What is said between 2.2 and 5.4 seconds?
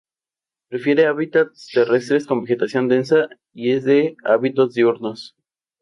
con vegetación densa y es de hábitos diurnos.